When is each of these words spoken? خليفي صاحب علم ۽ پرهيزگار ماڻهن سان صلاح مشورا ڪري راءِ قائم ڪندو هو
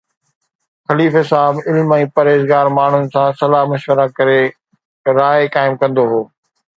خليفي 0.87 1.19
صاحب 1.31 1.57
علم 1.71 1.91
۽ 1.97 2.07
پرهيزگار 2.15 2.69
ماڻهن 2.77 3.05
سان 3.15 3.37
صلاح 3.41 3.67
مشورا 3.73 4.07
ڪري 4.21 4.39
راءِ 5.19 5.45
قائم 5.57 5.77
ڪندو 5.85 6.07
هو 6.15 6.23